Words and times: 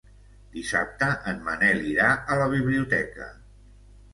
Dissabte 0.53 1.09
en 1.33 1.45
Manel 1.49 1.85
irà 1.91 2.09
a 2.33 2.39
la 2.41 2.51
biblioteca. 2.55 3.29